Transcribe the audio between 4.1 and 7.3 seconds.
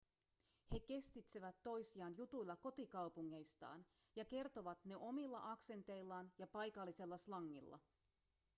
ja kertovat ne omilla aksenteillaan ja paikallisella